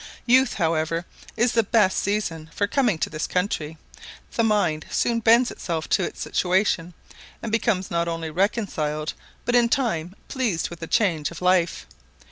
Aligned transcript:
Youth, 0.25 0.55
however, 0.55 1.05
is 1.37 1.51
the 1.51 1.61
best 1.61 1.95
season 1.97 2.49
for 2.55 2.65
coming 2.65 2.97
to 2.97 3.07
this 3.11 3.27
country; 3.27 3.77
the 4.31 4.41
mind 4.43 4.87
soon 4.89 5.19
bends 5.19 5.51
itself 5.51 5.87
to 5.89 6.03
its 6.03 6.19
situation, 6.19 6.95
and 7.43 7.51
becomes 7.51 7.91
not 7.91 8.07
only 8.07 8.31
reconciled, 8.31 9.13
but 9.45 9.53
in 9.53 9.69
time 9.69 10.15
pleased 10.27 10.71
with 10.71 10.79
the 10.79 10.87
change 10.87 11.29
of 11.29 11.39
life. 11.39 11.85